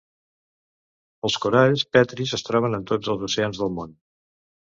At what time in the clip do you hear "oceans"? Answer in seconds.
3.31-3.63